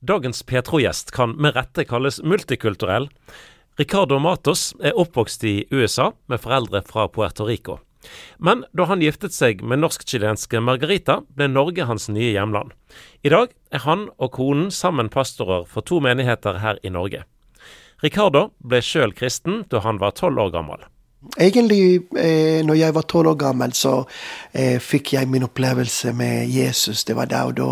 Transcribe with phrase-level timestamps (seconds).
[0.00, 3.08] Dagens Petro-gjest kan med rette kalles multikulturell.
[3.80, 7.78] Ricardo Matos er oppvokst i USA med foreldre fra Puerto Rico.
[8.36, 12.74] Men da han giftet seg med norsk-chilenske Margarita, ble Norge hans nye hjemland.
[13.24, 17.24] I dag er han og konen sammen pastorer for to menigheter her i Norge.
[18.04, 20.84] Ricardo ble sjøl kristen da han var tolv år gammel.
[21.38, 24.04] Egentlig, eh, når jeg var tolv år gammel, så
[24.54, 27.04] eh, fikk jeg min opplevelse med Jesus.
[27.04, 27.66] Det var da og da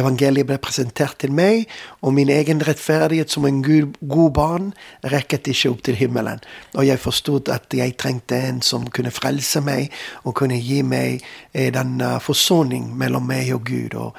[0.00, 1.68] evangeliet ble presentert til meg,
[2.02, 4.72] og min egen rettferdighet som en god, god barn
[5.12, 6.42] rekket ikke opp til himmelen.
[6.74, 9.92] Og jeg forstod at jeg trengte en som kunne frelse meg,
[10.24, 11.22] og kunne gi meg
[11.54, 13.94] eh, den uh, forsoning mellom meg og Gud.
[13.94, 14.16] Og,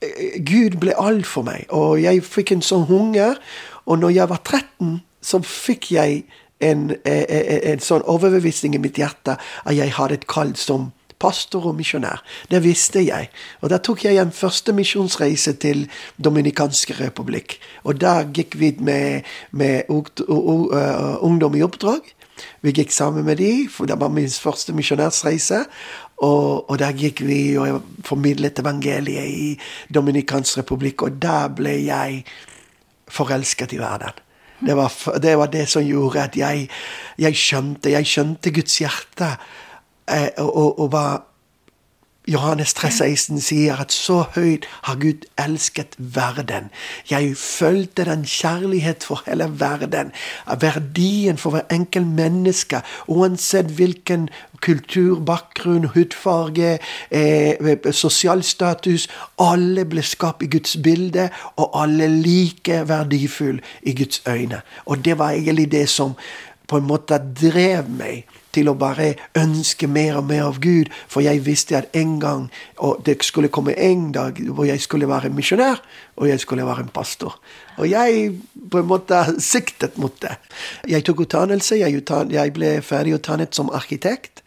[0.00, 3.36] eh, Gud ble alt for meg, og jeg fikk en sånn hunger.
[3.84, 6.22] Og når jeg var 13, så fikk jeg
[6.62, 10.54] en, en, eh, eh, en, sånn overbevisning i mitt hjerte at jeg hadde et kall
[10.56, 10.90] som
[11.22, 12.22] pastor og misjonær.
[12.50, 13.28] Det visste jeg.
[13.62, 15.84] Og da tok jeg en første misjonsreise til
[16.18, 17.58] Dominikanske republikk.
[17.86, 22.10] Og da gikk vi med, med ungdom i oppdrag.
[22.62, 25.64] Vi gikk sammen med de, for det var min første misjonærsreise.
[26.22, 29.48] Og, og der gikk vi og formidlet evangeliet i
[29.94, 32.22] Dominikansk republikk, og da ble jeg
[33.10, 34.22] forelsket i verden.
[34.62, 36.68] Det var, det var, det som gjorde at jeg,
[37.18, 39.32] jeg skjønte Jeg skjønte Guds hjerte.
[40.06, 41.20] Eh, og, og, og var
[42.28, 46.68] Johannes 3,16 sier at så høyt har Gud elsket verden.
[47.10, 50.12] Jeg følte den kjærlighet for hele verden.
[50.60, 54.28] Verdien for hver enkelt menneske, uansett hvilken
[54.62, 56.78] kultur, bakgrunn, hudfarge,
[57.10, 59.08] eh, sosial status.
[59.38, 64.62] Alle ble skapt i Guds bilde, og alle like verdifulle i Guds øyne.
[64.86, 66.14] Og det var egentlig det som
[66.66, 70.90] på en måte drev meg til å bare ønske mer og mer av Gud.
[71.08, 75.08] For jeg visste at en gang og det skulle komme en dag hvor jeg skulle
[75.08, 75.80] være misjonær,
[76.16, 77.38] og jeg skulle være en pastor.
[77.82, 78.30] Og jeg
[78.70, 80.36] på en måte siktet mot det.
[80.88, 81.80] Jeg tok utdannelse.
[81.80, 82.02] Jeg,
[82.32, 84.44] jeg ble ferdig utdannet som arkitekt.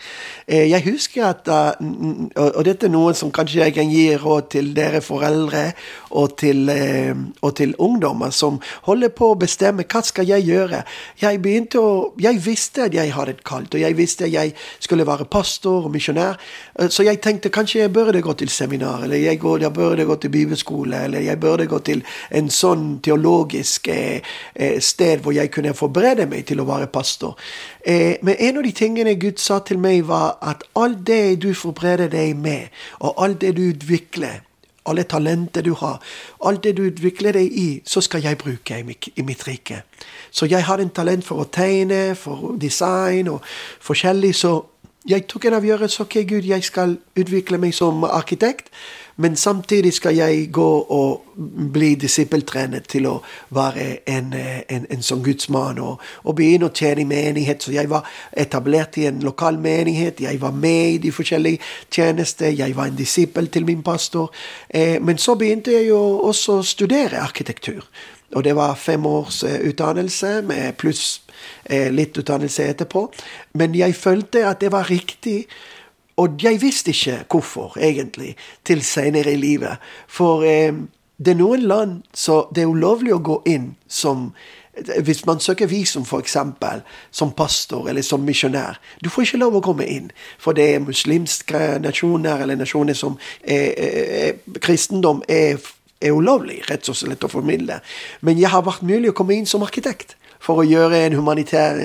[0.48, 4.72] Eh, jeg husker at Og dette er noe som kanskje jeg kan gi råd til
[4.76, 5.72] dere foreldre
[6.16, 10.84] og til, eh, og til ungdommer som holder på å bestemme hva skal jeg gjøre.
[11.22, 14.54] Jeg begynte å, jeg visste at jeg hadde et kall, og jeg visste at jeg
[14.80, 16.40] skulle være pastor og misjonær.
[16.80, 20.16] Eh, så jeg tenkte kanskje jeg burde gå til seminar, eller jeg, jeg burde gå
[20.16, 23.90] til bibelskole, eller jeg burde gå til en sånn teologisk
[24.80, 27.38] sted hvor jeg kunne forberede meg til å være pastor.
[27.86, 32.10] Men en av de tingene Gud sa til meg, var at alt det du forbereder
[32.14, 32.70] deg med,
[33.00, 34.44] og alt det du utvikler,
[34.86, 35.98] alle talenter du har,
[36.46, 39.82] alt det du utvikler deg i, så skal jeg bruke i mitt, i mitt rike.
[40.30, 43.42] Så jeg har en talent for å tegne, for design og
[43.82, 44.36] forskjellig.
[44.36, 44.60] Så
[45.06, 46.02] jeg tok en avgjørelse.
[46.02, 48.72] Ok, Gud, jeg skal utvikle meg som arkitekt.
[49.18, 51.22] Men samtidig skal jeg gå og
[51.74, 53.14] bli disippeltrenet til å
[53.56, 57.64] være en, en, en sånn gudsmann og, og, begynne å tjene i menighet.
[57.64, 60.20] Så jeg var etablert i en lokal menighet.
[60.26, 62.52] Jeg var med i de forskjellige tjenester.
[62.52, 64.34] Jeg var en disippel til min pastor.
[64.68, 67.88] Eh, men så begynte jeg jo også å studere arkitektur.
[68.36, 71.22] Og det var fem års eh, utdannelse med pluss
[71.64, 73.08] eh, litt utdannelse etterpå.
[73.56, 75.46] Men jeg følte at det var riktig
[76.16, 79.82] og jeg visste ikke hvorfor, egentlig, til senere i livet.
[80.08, 80.74] For eh,
[81.18, 84.32] det er noen land så det er ulovlig å gå inn som
[84.76, 86.38] hvis man søker visum, f.eks.,
[87.12, 90.84] som pastor eller som misjonær Du får ikke lov å komme inn, for det er
[90.84, 95.56] muslimske nasjoner eller nasjoner som er, er, er, kristendom er,
[96.02, 97.80] er ulovlig, rett og slett, å formidle.
[98.26, 101.80] Men jeg har vært mulig å komme inn som arkitekt for å gjøre en humanitær,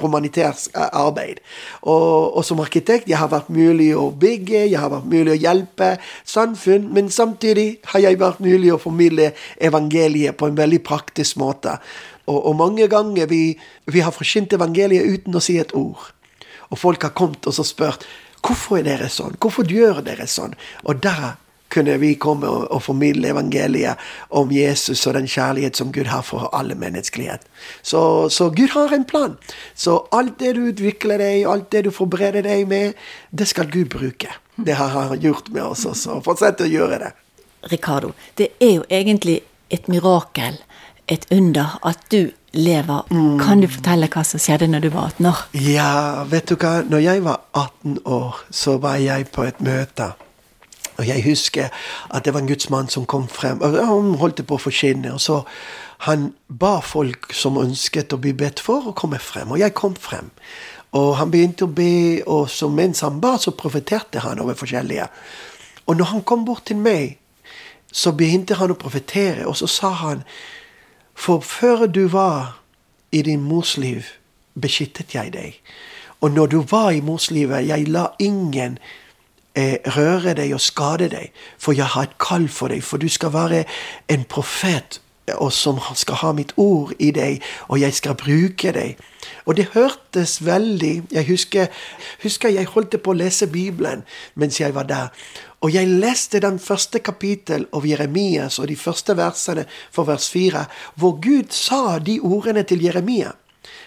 [0.00, 0.56] humanitær
[0.86, 1.42] arbeid.
[1.82, 5.38] Og, og, som arkitekt jeg har vært mulig å bygge, jeg har vært mulig å
[5.40, 5.92] hjelpe
[6.24, 11.76] samfunn, men samtidig har jeg vært mulig å formidle evangeliet på en veldig praktisk måte.
[12.26, 13.42] Og, og mange ganger vi,
[13.90, 16.12] vi har forsynt evangeliet uten å si et ord.
[16.72, 18.06] Og folk har kommet og spurt
[18.46, 20.54] hvorfor er dere sånn, hvorfor gjør dere sånn?
[20.86, 21.34] Og der
[21.68, 24.00] kunne vi komme og, og, formidle evangeliet
[24.30, 27.46] om Jesus og den kjærlighet som Gud har for alle menneskelighet.
[27.82, 29.36] Så, så, Gud har en plan.
[29.74, 32.94] Så alt det du utvikler deg, alt det du forbereder deg med,
[33.30, 34.30] det skal Gud bruke.
[34.56, 36.20] Det har han gjort med oss også.
[36.24, 37.12] Fortsett å gjøre det.
[37.70, 39.40] Ricardo, det er jo egentlig
[39.74, 40.60] et mirakel,
[41.10, 43.02] et under, at du lever.
[43.10, 43.38] Mm.
[43.42, 45.42] Kan du fortelle hva som skjedde når du var 18 år?
[45.66, 45.90] Ja,
[46.30, 46.78] vet du hva.
[46.86, 50.14] Når jeg var 18 år, så var jeg på et møte
[50.98, 51.68] og jeg husker
[52.10, 53.60] at det var en gudsmann som kom frem.
[53.60, 55.12] og Han holdt på å forkynne.
[55.12, 55.42] og så
[55.98, 59.50] Han ba folk som ønsket å bli bedt for, å komme frem.
[59.50, 60.30] Og jeg kom frem.
[60.92, 65.08] Og han begynte å be, og så mens han ba, så profeterte han over forskjellige.
[65.86, 67.18] Og når han kom bort til meg,
[67.92, 70.22] så begynte han å profetere, og så sa han
[71.14, 72.60] For før du var
[73.10, 74.04] i din mors liv,
[74.54, 75.60] beskyttet jeg deg.
[76.20, 78.78] Og når du var i mors livet, jeg la ingen
[79.56, 83.08] eh, røre deg og skade deg, for jeg har et kall for deg, for du
[83.08, 83.64] skal være
[84.12, 85.00] en profet
[85.34, 89.00] og som skal ha mitt ord i deg, og jeg skal bruke deg.
[89.46, 91.66] Og det hørtes veldig Jeg husker,
[92.22, 94.04] husker jeg holdt på å lese Bibelen
[94.34, 95.08] mens jeg var der.
[95.60, 100.66] Og jeg leste den første kapittel av Jeremias og de første versene for vers 4,
[100.94, 103.32] hvor Gud sa de ordene til Jeremia.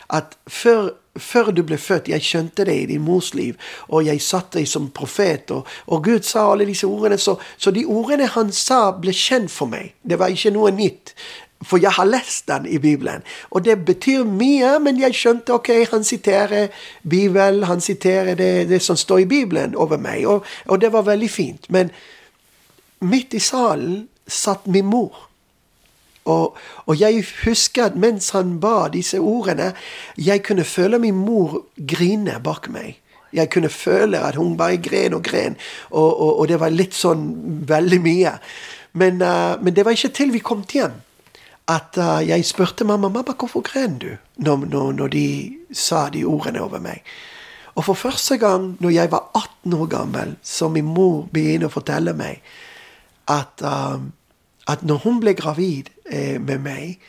[0.09, 0.89] At før
[1.19, 3.57] før du ble født, jeg skjønte det i din mors liv,
[3.88, 5.51] og jeg satt deg som profet.
[5.51, 9.51] Og, og Gud sa alle disse ordene, så, så, de ordene han sa, ble kjent
[9.51, 9.94] for meg.
[10.01, 11.13] Det var ikke noe nytt.
[11.67, 13.25] For jeg har lest den i Bibelen.
[13.51, 16.69] Og det betyr mye, men jeg skjønte ok, han siterer
[17.03, 21.09] Bibelen, han siterer det, det som står i Bibelen over meg, og, og det var
[21.09, 21.67] veldig fint.
[21.69, 21.91] Men
[23.03, 25.29] midt i salen satt min mor.
[26.30, 29.72] Og, og, jeg husker at mens han ba disse ordene,
[30.18, 33.00] jeg kunne føle min mor grine bak meg.
[33.34, 35.58] Jeg kunne føle at hun bare gren og gren,
[35.92, 37.28] og, og, og det var litt sånn
[37.70, 38.34] veldig mye.
[38.98, 40.98] Men, uh, men, det var ikke til vi kom hjem
[41.70, 45.28] at uh, jeg spurte mamma mamma, hvorfor gren du når, når, når, de
[45.72, 47.04] sa de ordene over meg.
[47.78, 51.74] Og for første gang når jeg var 18 år gammel, så min mor begynte å
[51.74, 52.42] fortelle meg
[53.30, 54.02] at uh,
[54.69, 57.00] at når hun ble gravid eh, med meg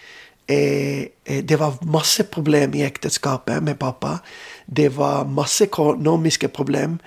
[0.48, 4.18] eh, eh, Det var masse problem i ekteskapet med pappa.
[4.66, 6.98] Det var masse økonomiske problem.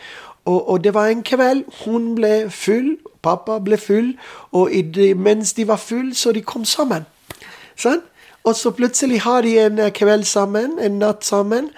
[0.45, 4.13] Og, og, det var en kveld hun ble full, pappa ble full,
[4.51, 7.05] og de, mens de var full, så de kom sammen.
[7.79, 8.01] Sånn?
[8.43, 11.71] Og så plutselig har de en eh, kveld sammen, en natt sammen.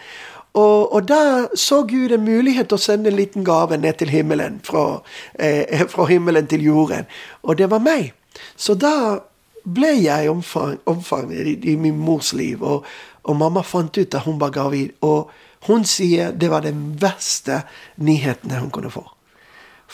[0.55, 4.09] Og, og, da så Gud en mulighet til å sende en liten gave ned til
[4.09, 5.01] himmelen, fra,
[5.39, 7.05] eh, fra himmelen til jorden.
[7.43, 8.13] Og det var meg.
[8.55, 9.19] Så da
[9.65, 12.85] ble jeg omfanget i, i, min mors liv, og,
[13.23, 14.93] og, mamma fant ut at hun var gravid.
[15.01, 15.31] Og
[15.65, 17.63] hun sier det var den verste
[17.97, 19.05] nyheten hun kunne få.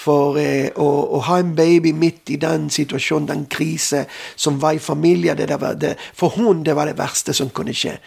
[0.02, 4.06] For eh, å, å, ha en baby midt i den situasjonen, den krise
[4.40, 7.76] som var i familien det var det, For hun det var det verste som kunne
[7.76, 7.98] skje.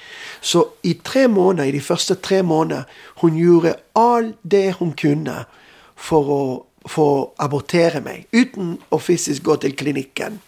[0.41, 2.89] Så i tre måneder, i de første tre månedene
[3.21, 5.45] hun gjorde alt det hun kunne
[5.95, 6.45] for å
[6.89, 10.39] for å abortere meg, uten å fysisk gå til klinikken.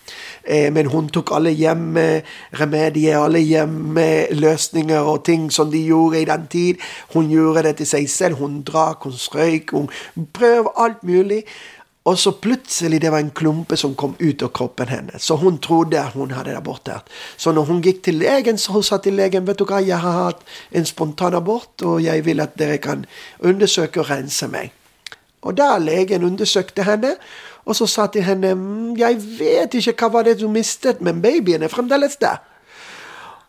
[0.44, 6.46] Eh, men hun tok alle hjemmeremedier, alle hjemmeløsninger og ting som de gjorde i den
[6.52, 6.84] tid.
[7.14, 8.42] Hun gjorde det til seg selv.
[8.42, 11.42] Hun drakk, hun strøyk, hun prøvde alt mulig.
[12.06, 15.24] Og så plutselig det var en klumpe som kom ut av kroppen hennes.
[15.26, 17.10] Så hun trodde hun hadde abortert.
[17.36, 19.98] Så når hun gikk til legen, så hun sa til legen vet du hva, jeg
[19.98, 23.02] har hatt en spontan abort, og jeg vil at dere kan
[23.42, 24.75] undersøke og rense meg.
[25.46, 27.14] Og da legen undersøkte henne,
[27.66, 31.22] og så sa til henne mm, 'Jeg vet ikke hva var det du mistet, men
[31.22, 32.42] babyen er fremdeles der'.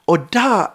[0.07, 0.65] Og da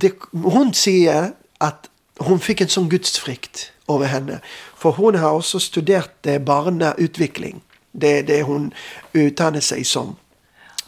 [0.00, 1.88] det, Hun sier at
[2.20, 4.40] hun fikk en sånn gudsfrykt over henne.
[4.76, 7.62] For hun har også studert eh, barneutvikling.
[7.92, 8.72] Det er det hun
[9.14, 10.16] utdanner seg som.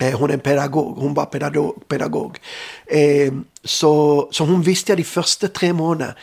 [0.01, 1.01] Eh, hun er pedagog.
[1.01, 1.83] Hun var pedagog.
[1.89, 2.37] pedagog.
[2.87, 3.33] Eh,
[3.65, 3.93] så,
[4.33, 6.15] så, hun visste at de første tre månedene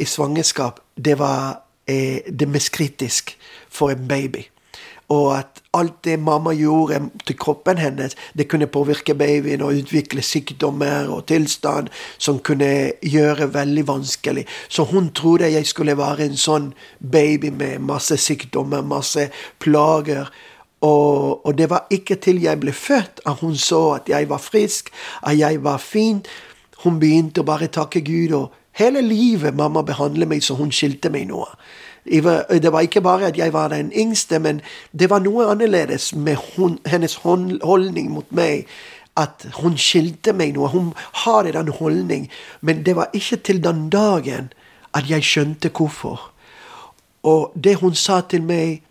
[0.00, 3.36] i svangerskap det var er det mest kritisk
[3.68, 4.46] for en baby.
[5.10, 10.22] Og at alt det mamma gjorde til kroppen hennes, det kunne påvirke babyen og utvikle
[10.22, 11.88] sykdommer og tilstand
[12.18, 14.46] som kunne gjøre veldig vanskelig.
[14.68, 16.70] Så hun trodde jeg skulle være en sånn
[17.12, 20.30] baby med masse sykdommer, masse plager.
[20.80, 24.38] Og, og, det var ikke til jeg ble født at hun så at jeg var
[24.38, 24.94] frisk,
[25.26, 26.22] at jeg var fin.
[26.84, 28.32] Hun begynte å bare takke Gud.
[28.32, 31.50] og Hele livet mamma behandlet meg så hun skilte meg noe.
[32.10, 34.60] Det var ikke bare at jeg var den yngste, men
[34.92, 38.66] det var noe annerledes med hun, hennes holdning mot meg.
[39.16, 40.68] At hun skilte meg noe.
[40.68, 40.92] Hun
[41.24, 42.28] har en holdning.
[42.60, 44.52] Men det var ikke til den dagen
[44.94, 46.30] at jeg skjønte hvorfor.
[47.22, 48.82] Og det hun sa til meg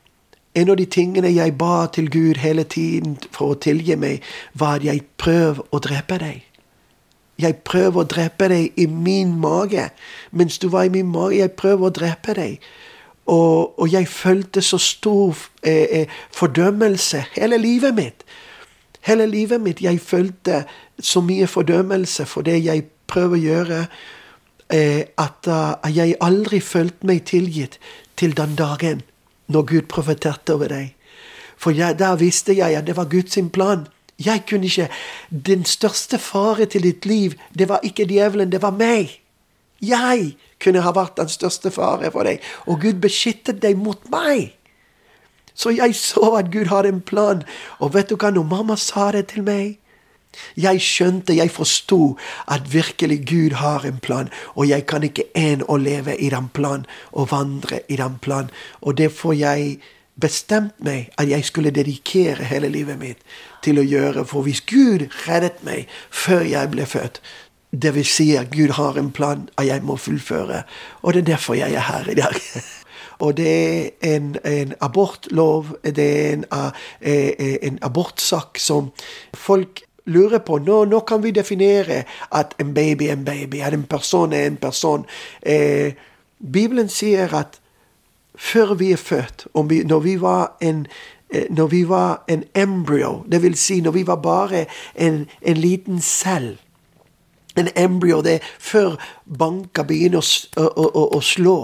[0.55, 4.23] en av de tingene jeg ba til Gud hele tiden for å tilgi meg,
[4.53, 6.45] var at jeg prøver å drepe deg.
[7.39, 9.89] Jeg prøver å drepe deg i min mage.
[10.31, 12.65] Mens du var i min mage, jeg prøver å drepe deg.
[13.29, 18.23] Og, og jeg følte så stor eh, eh, fordømmelse hele livet mitt.
[19.05, 19.81] Hele livet mitt.
[19.81, 20.63] Jeg følte
[20.99, 23.79] så mye fordømmelse for det jeg prøver å gjøre,
[24.73, 27.79] eh, at uh, jeg aldri følte meg tilgitt
[28.17, 29.01] til den dagen
[29.47, 30.91] når Gud profeterte over deg.
[31.57, 33.87] For jeg, der visste jeg at det var Guds plan.
[34.19, 34.89] Jeg kunne ikke
[35.29, 39.19] Den største fare til ditt liv, det var ikke djevelen, det var meg.
[39.81, 44.55] Jeg kunne ha vært den største fare for deg, og Gud beskyttet deg mot meg.
[45.53, 47.43] Så jeg så at Gud hadde en plan.
[47.79, 49.77] Og vet du hva, når mamma sa det til meg
[50.55, 52.17] jeg skjønte, jeg forsto
[52.47, 56.51] at virkelig Gud har en plan, og jeg kan ikke en å leve i den
[56.53, 58.51] planen og vandre i den planen.
[58.81, 59.79] Og derfor jeg
[60.19, 63.23] bestemt meg at jeg skulle dedikere hele livet mitt
[63.63, 64.25] til å gjøre.
[64.27, 67.21] For hvis Gud reddet meg før jeg ble født,
[67.71, 70.63] det vil si at Gud har en plan at jeg må fullføre.
[71.01, 72.35] Og det er derfor jeg er her i dag.
[73.19, 76.45] Og det er en, en abortlov, det er en,
[77.01, 78.91] eh, en abortsak som
[79.33, 80.57] folk lurer på.
[80.57, 84.47] Nå, nå, kan vi definere at en baby er en baby, at en person er
[84.47, 85.05] en person.
[85.41, 85.93] Eh,
[86.53, 87.59] Bibelen sier at
[88.35, 90.87] før vi er født, vi, når, vi var en,
[91.29, 96.01] eh, når vi var en embryo, vil si når vi var bare en, en liten
[96.01, 96.57] cell
[97.59, 101.57] En embryo det er før banker begynner å, å, å, å slå.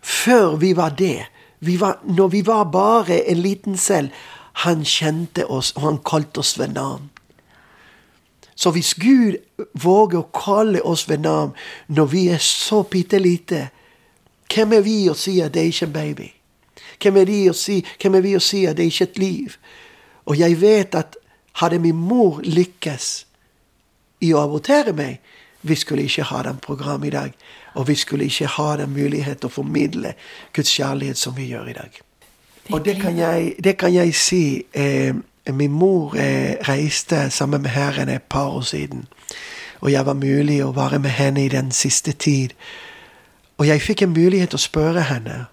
[0.00, 1.26] Før vi var det.
[1.60, 4.14] Vi var, når vi var bare en liten selv.
[4.60, 7.10] han kjente oss, og han kalte oss ved navn.
[8.54, 9.38] Så hvis Gud
[9.72, 11.54] våger å kalle oss ved navn
[11.88, 13.70] når vi er så bitte lite,
[14.50, 16.28] hvem er vi å si at det er ikke en baby?
[17.00, 19.56] Hvem er, si, hvem er vi å si at det er ikke et liv?
[20.28, 21.16] Og jeg vet at
[21.62, 23.08] hadde min mor lykkes
[24.20, 25.22] i å abortere meg,
[25.62, 27.32] vi skulle ikke ha den program i dag.
[27.74, 30.14] Og vi skulle ikke ha den mulighet til å formidle
[30.52, 32.00] Guds kjærlighet som vi gjør i dag.
[32.70, 34.64] Og det kan jeg, det kan jeg si.
[34.74, 35.14] Eh,
[35.52, 39.06] Min mor eh, reiste sammen med Herren et par år siden.
[39.80, 42.52] Og jeg var mulig å være med henne i den siste tid.
[43.58, 45.46] Og jeg fikk en mulighet til å spørre henne.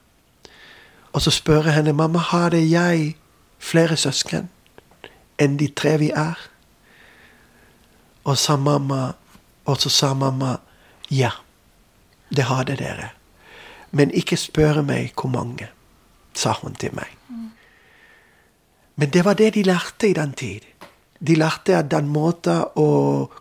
[1.13, 3.15] Og så spørre henne mamma, hadde jeg
[3.59, 4.49] flere søsken
[5.39, 6.37] enn de tre vi er?
[8.23, 9.13] Og, sa mamma,
[9.67, 10.57] og så sa mamma
[11.13, 11.31] ja,
[12.29, 13.11] det hadde dere.
[13.91, 15.69] Men ikke spørre meg hvor mange,
[16.35, 17.13] sa hun til meg.
[18.97, 20.65] Men det var det de lærte i den tid.
[21.19, 22.89] De lærte at den måten å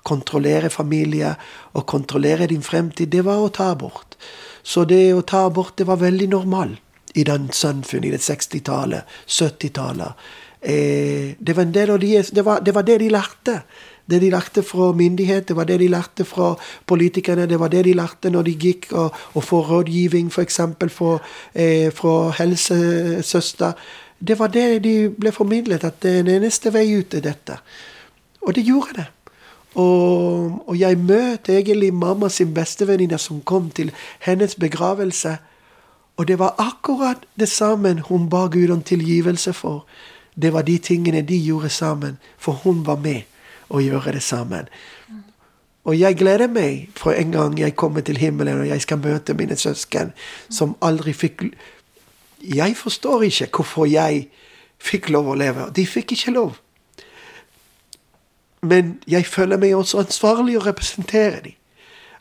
[0.04, 1.34] kontrollere familie
[1.74, 4.16] og kontrollere din fremtid, det var å ta abort.
[4.62, 6.82] Så det å ta abort, det var veldig normalt
[7.16, 10.24] i den samfunnet, i det 60-tallet, 70-tallet.
[10.60, 13.54] Eh, det, var en del av de, det, det var det de lærte.
[14.10, 16.54] Det de lærte fra myndigheter, det var det de lærte fra
[16.86, 17.46] politikerne.
[17.46, 20.60] Det var det de lærte når de gikk og, og får rådgivning, f.eks.
[20.60, 23.72] eh, fra helsesøster.
[24.18, 27.58] Det var det de ble formidlet, at det er den eneste vei ut er dette.
[28.46, 29.06] Og det gjorde det.
[29.76, 33.90] Og, og jeg møtte egentlig mamma sin bestevenninne som kom til
[34.24, 35.36] hennes begravelse.
[36.16, 39.84] Og det var akkurat det samme hun ba Gud om tilgivelse for.
[40.36, 43.22] Det var de tingene de gjorde sammen, for hun var med
[43.68, 44.68] å gjøre det sammen.
[45.86, 49.36] Og jeg gleder meg for en gang jeg kommer til himmelen og jeg skal møte
[49.38, 50.10] mine søsken
[50.50, 51.46] som aldri fikk
[52.46, 54.26] jeg forstår ikke hvorfor jeg
[54.78, 55.70] fikk lov å leve.
[55.74, 56.58] De fikk ikke lov.
[58.62, 61.56] Men jeg føler meg også ansvarlig å representere dem.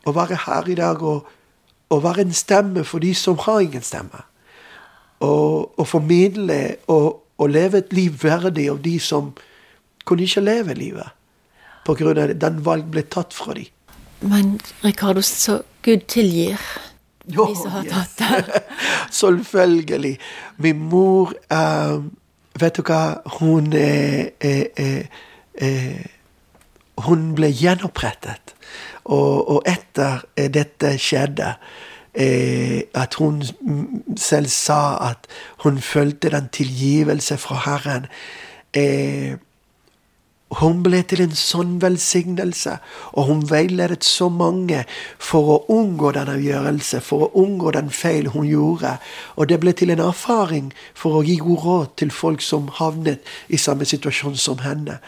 [0.05, 1.25] Å være her i dag og,
[1.89, 4.21] og være en stemme for de som har ingen stemme.
[5.25, 9.31] Og, og formidle og, og, leve et liv verdig av de som
[10.05, 11.09] kunne ikke leve livet.
[11.87, 13.71] At den valg ble tatt fra dem.
[14.25, 16.57] Men Ricardo, så Gud tilgir
[17.27, 18.61] jo, de som har tatt det.
[19.21, 20.17] Selvfølgelig.
[20.57, 22.05] Min mor uh,
[22.55, 23.19] Vet du hva?
[23.39, 25.07] Hun eh, eh,
[25.59, 26.05] eh,
[27.03, 28.55] Hun ble gjenopprettet.
[29.05, 31.49] Og, og etter dette skjedde,
[32.15, 33.41] at hun
[34.17, 34.79] selv sa
[35.11, 35.27] at
[35.65, 38.07] hun følte den tilgivelse fra Herren.
[38.73, 39.35] Eh,
[40.53, 42.75] hun ble til en sånn velsignelse,
[43.17, 44.83] og hun veiledet så mange
[45.17, 48.95] for å unngå den avgjørelse, for å unngå den feil hun gjorde.
[49.35, 53.25] Og det ble til en erfaring for å gi god råd til folk som havnet
[53.49, 54.99] i samme situasjon som henne.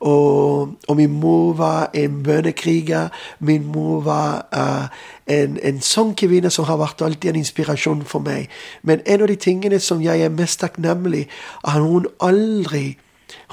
[0.00, 3.12] Og, og min mor var en bønnekriger.
[3.38, 4.88] Min mor var uh,
[5.28, 8.48] en, en sangkvinne som har vært alltid en inspirasjon for meg.
[8.82, 11.28] Men en av de tingene som jeg er mest takknemlig,
[11.64, 12.96] er at hun aldri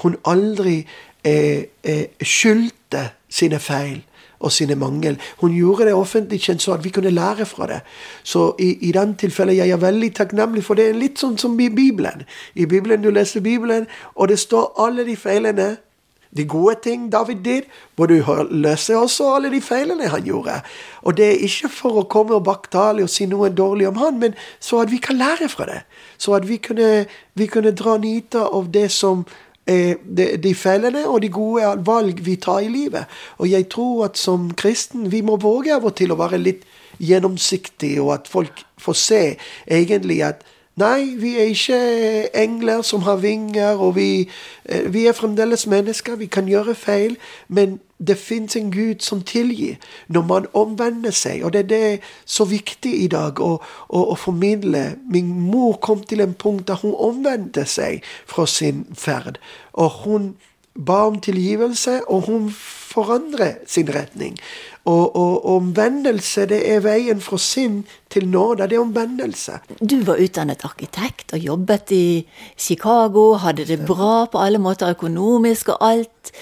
[0.02, 0.84] hun aldri
[1.24, 4.02] eh, eh, skyldte sine feil
[4.44, 5.18] og sine mangel.
[5.40, 7.80] Hun gjorde det offentlig kjent så at vi kunne lære fra det.
[8.22, 11.56] Så i, i den tilfellet jeg er veldig takknemlig, for det er litt sånn som
[11.60, 12.26] i Bibelen.
[12.54, 15.76] I Bibelen du leser Bibelen, og det står alle de feilene.
[16.34, 18.16] De gode ting David did, hvor du
[18.50, 20.60] løser også alle de feilene han gjorde.
[21.02, 24.18] Og det er ikke for å komme og baktale og si noe dårlig om han,
[24.18, 25.84] men så at vi kan lære fra det.
[26.18, 29.22] Så at vi kunne, vi kunne dra nyte av det som
[29.66, 33.10] de, de feilene og de gode valg vi tar i livet.
[33.38, 36.66] Og jeg tror at som kristen vi må våge av og til å være litt
[37.00, 39.22] gjennomsiktig, og at folk får se
[39.66, 40.44] egentlig at
[40.74, 41.76] Nei, vi er ikke
[42.34, 44.28] engler som har vinger, og vi,
[44.66, 46.16] eh, vi er fremdeles mennesker.
[46.16, 47.14] Vi kan gjøre feil,
[47.48, 49.76] men det fins en Gud som tilgir
[50.08, 51.44] når man omvender seg.
[51.44, 53.56] Og det er det så viktig i dag å,
[53.88, 54.86] å, å formidle.
[55.10, 59.40] Min mor kom til en punkt der hun omvendte seg fra sin ferd.
[59.72, 60.34] Og hun
[60.74, 62.48] ba om tilgivelse, og hun
[62.94, 64.38] forandrer sin retning.
[64.84, 68.68] Og, og, omvendelse, det er veien fra synd til nåde.
[68.68, 69.60] Det er omvendelse.
[69.80, 72.06] Du var utdannet arkitekt og jobbet i
[72.58, 76.34] Chicago, hadde det bra på alle måter økonomisk, og alt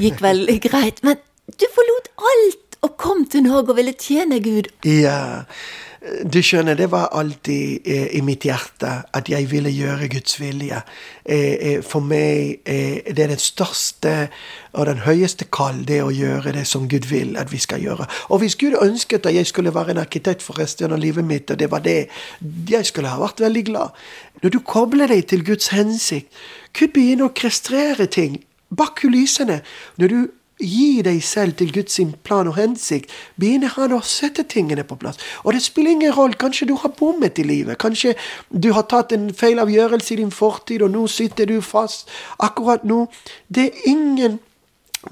[0.00, 1.02] gikk veldig greit.
[1.06, 4.68] Men du forlot alt og kom til Norge og ville tjene Gud.
[4.84, 5.44] Ja,
[6.04, 10.82] du skjønner, det var alltid eh, i mitt hjerte at jeg ville gjøre Guds vilje.
[11.24, 14.12] Eh, eh, for meg eh, det er den største
[14.76, 18.08] og den høyeste kall, det å gjøre det som Gud vil at vi skal gjøre.
[18.28, 21.50] Og hvis Gud ønsket at jeg skulle være en arkitekt for resten av livet mitt,
[21.50, 22.10] og det var det,
[22.68, 23.96] jeg skulle ha vært veldig glad.
[24.42, 26.28] Når du kobler deg til Guds hensikt,
[26.76, 28.42] Gud begynner å krestrere ting
[28.76, 29.62] bak kulissene.
[29.98, 30.18] Når du
[30.62, 33.10] Gi deg selv til Guds plan og hensikt.
[33.40, 35.18] Begynner han å sette tingene på plass.
[35.42, 36.38] Og det spiller ingen rolle.
[36.38, 37.78] Kanskje du har bommet i livet.
[37.78, 38.14] Kanskje
[38.50, 42.86] du har tatt en feil avgjørelse i din fortid, og nå sitter du fast akkurat
[42.86, 43.08] nå.
[43.50, 44.38] Det er ingen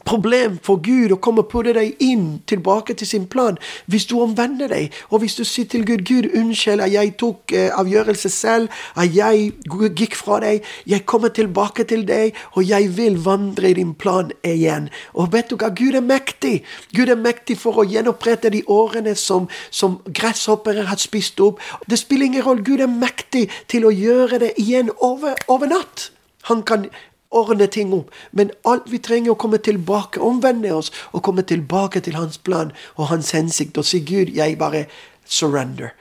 [0.05, 3.59] problem for Gud å komme på putte deg inn tilbake til sin plan
[3.91, 4.93] hvis du omvender deg.
[5.11, 9.15] Og hvis du sier til Gud 'Gud, unnskyld at jeg tok eh, avgjørelse selv, at
[9.15, 9.53] jeg
[9.97, 10.63] gikk fra deg.
[10.87, 15.51] Jeg kommer tilbake til deg, og jeg vil vandre i din plan igjen.' Og vet
[15.51, 15.71] du hva?
[15.71, 16.63] Gud er mektig.
[16.97, 21.61] Gud er mektig for å gjenopprette de årene som, som gresshoppere har spist opp.
[21.89, 22.65] Det spiller ingen rolle.
[22.67, 26.11] Gud er mektig til å gjøre det igjen over, over natt.
[26.51, 26.89] Han kan
[27.33, 28.11] ordne ting opp.
[28.33, 32.73] Men alt vi trenger å komme tilbake, omvende oss og komme tilbake til hans plan
[32.97, 34.87] og hans hensikt og si Gud, jeg bare
[35.25, 35.95] surrender.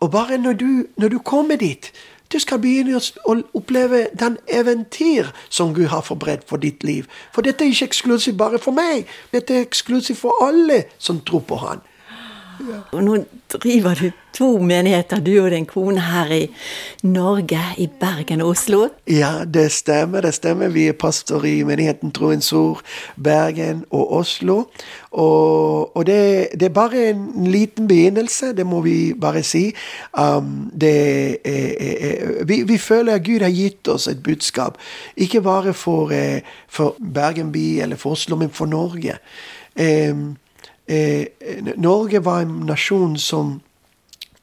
[0.00, 1.92] Og bare når du, når du kommer dit,
[2.32, 7.06] du skal begynne å oppleve den eventyr som Gud har forberedt for ditt liv.
[7.32, 11.44] For dette er ikke eksklusivt bare for meg, dette er eksklusivt for alle som tror
[11.48, 11.84] på Han.
[12.92, 13.16] Og nå
[13.52, 16.42] driver du to menigheter, du og din kone, her i
[17.06, 18.88] Norge, i Bergen og Oslo?
[19.06, 20.20] Ja, det stemmer.
[20.20, 20.68] det stemmer.
[20.68, 22.82] Vi er pastor i menigheten Troens Ord,
[23.16, 24.64] Bergen og Oslo.
[25.10, 29.68] Og, og det, det, er bare en liten begynnelse, det må vi bare si.
[30.18, 34.78] Um, det, eh, vi, vi, føler at Gud har gitt oss et budskap,
[35.16, 39.18] ikke bare for, eh, for Bergen by eller for Oslo, men for Norge.
[39.78, 40.36] Um,
[40.86, 43.60] Norge var en nasjon som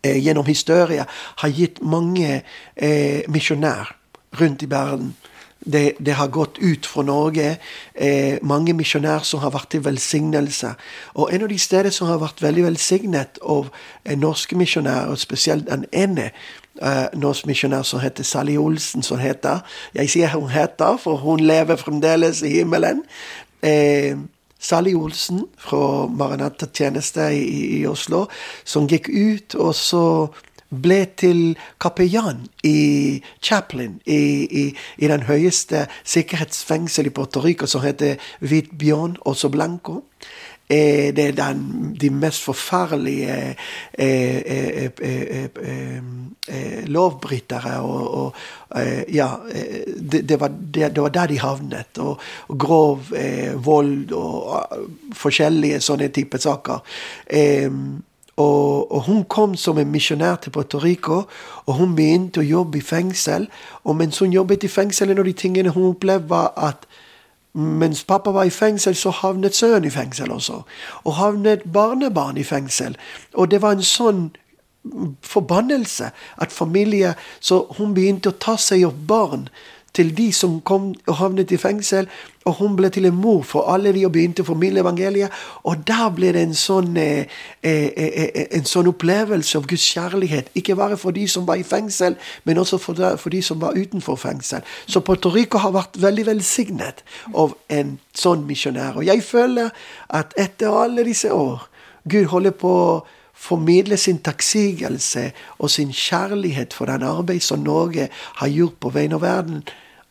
[0.01, 2.41] eh, gjennom historie har gitt mange
[2.75, 3.95] eh, misjonærer
[4.39, 5.15] rundt i verden.
[5.65, 7.57] Det, det, har gått ut fra Norge.
[7.93, 10.73] Eh, mange misjonærer som har vært til velsignelse.
[11.13, 15.21] Og en av de steder som har vært veldig velsignet av eh, norske misjonærer, og
[15.21, 16.31] spesielt den ene
[16.81, 19.61] eh, norsk misjonær som heter Sally Olsen, som heter
[19.93, 23.05] Jeg sier hun heter, for hun lever fremdeles i himmelen.
[23.61, 24.17] Eh,
[24.61, 28.27] Sally Olsen fra Maranata-tjeneste i, i, Oslo,
[28.63, 30.05] som gikk ut og så
[30.71, 34.63] ble til kapellan i Chaplin, i, i,
[34.97, 40.03] i, den høyeste sikkerhetsfengsel i Puerto Rico, som heter Hvit Bjørn Oso Blanco.
[40.71, 43.55] Eh, det er den, de mest forferdelige
[43.93, 44.37] eh,
[44.99, 45.49] eh,
[46.87, 47.79] lovbrytere.
[47.81, 48.35] Og, og
[49.11, 49.27] ja,
[50.11, 51.97] det, det, var, det, det, var, der de havnet.
[51.97, 52.99] Og, og grov
[53.55, 54.67] vold og
[55.13, 56.79] forskjellige sånne typer saker.
[58.37, 61.25] Og, og, hun kom som en misjonær til Puerto Rico,
[61.65, 63.49] og hun begynte å jobbe i fengsel.
[63.83, 66.87] Og mens hun jobbet i fengsel, en av de tingene hun opplevde, var at
[67.53, 70.61] mens pappa var i fengsel, så havnet sønnen i fengsel også.
[71.03, 72.97] Og havnet barnebarn i fengsel.
[73.33, 74.29] Og det var en sånn
[75.21, 76.07] forbannelse
[76.41, 79.43] at familie Så hun begynte å ta seg av barn
[79.93, 82.07] til de som kom og havnet i fengsel.
[82.45, 85.33] Og hun ble til en mor for alle de og begynte å formidle evangeliet.
[85.69, 87.27] Og da ble det en sånn, eh,
[87.61, 90.49] eh, eh, eh, en sånn opplevelse av Guds kjærlighet.
[90.55, 93.59] Ikke bare for de som var i fengsel, men også for, de, for de som
[93.61, 94.61] var utenfor fengsel.
[94.87, 97.03] Så Puerto Rico har vært veldig velsignet
[97.35, 98.97] av en sånn misjonær.
[98.97, 99.69] Og jeg føler
[100.09, 101.67] at etter alle disse år
[102.09, 102.73] Gud holder på
[103.41, 109.17] formidle sin takksigelse og sin kjærlighet for den arbeid som Norge har gjort på vegne
[109.17, 109.63] av verden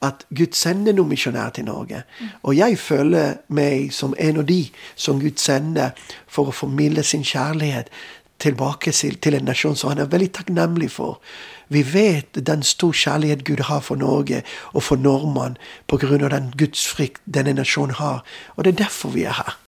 [0.03, 2.03] at Gud sender noen misjonærer til Norge.
[2.43, 4.63] Og jeg føler meg som en av de
[4.97, 5.93] som Gud sender
[6.27, 7.93] for å formidle sin kjærlighet
[8.41, 11.21] tilbake til en nasjon som han er veldig takknemlig for.
[11.69, 16.17] Vi vet den stor kjærlighet Gud har for Norge og for nordmenn pga.
[16.29, 18.25] den gudsfrykt denne nasjonen har.
[18.57, 19.70] Og det er derfor vi er her.